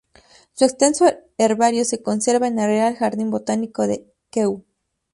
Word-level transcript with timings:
Su 0.55 0.65
extenso 0.65 1.05
herbario 1.37 1.85
se 1.85 2.01
conserva 2.01 2.47
en 2.47 2.57
el 2.57 2.65
Real 2.65 2.95
Jardín 2.95 3.29
Botánico 3.29 3.85
de 3.85 4.03
Kew. 4.31 4.63